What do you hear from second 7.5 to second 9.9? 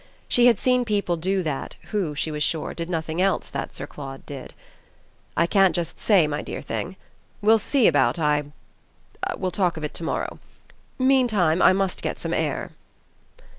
see about I we'll talk of